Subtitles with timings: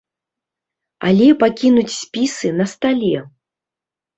[1.09, 3.13] Але пакінуць спісы на стале!